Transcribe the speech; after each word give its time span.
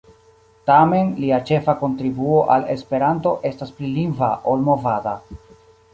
Tamen, 0.69 1.11
lia 1.23 1.39
ĉefa 1.49 1.75
kontribuo 1.83 2.39
al 2.55 2.65
Esperanto 2.77 3.37
estas 3.53 3.77
pli 3.77 3.93
lingva 3.99 4.35
ol 4.53 4.69
movada. 4.71 5.15